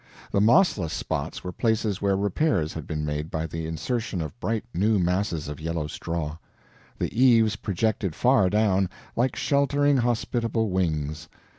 The 0.31 0.41
mossless 0.41 0.91
spots 0.93 1.43
were 1.43 1.51
places 1.51 2.01
where 2.01 2.17
repairs 2.17 2.73
had 2.73 2.87
been 2.87 3.05
made 3.05 3.29
by 3.29 3.45
the 3.45 3.67
insertion 3.67 4.19
of 4.19 4.39
bright 4.39 4.65
new 4.73 4.97
masses 4.97 5.47
of 5.47 5.61
yellow 5.61 5.85
straw. 5.85 6.37
The 6.97 7.13
eaves 7.21 7.55
projected 7.57 8.15
far 8.15 8.49
down, 8.49 8.89
like 9.15 9.35
sheltering, 9.35 9.97
hospitable 9.97 10.71
wings. 10.71 11.29